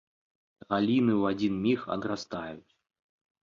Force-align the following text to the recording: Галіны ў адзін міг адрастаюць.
Галіны 0.75 1.13
ў 1.21 1.35
адзін 1.35 1.53
міг 1.67 1.79
адрастаюць. 1.99 2.71